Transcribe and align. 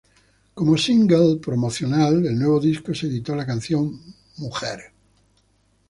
Como 0.55 0.79
single 0.79 1.37
promocional 1.37 2.23
del 2.23 2.39
nuevo 2.39 2.59
disco 2.59 2.91
se 2.91 3.05
editó 3.05 3.35
la 3.35 3.45
canción 3.45 4.01
"Mujer". 4.37 4.91